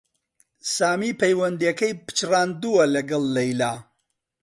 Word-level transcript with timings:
سامی 0.75 1.11
پەیوەندییەکەی 1.19 1.97
پچڕاندووە 2.05 2.83
لەگەڵ 2.95 3.23
لەیلا 3.35 3.73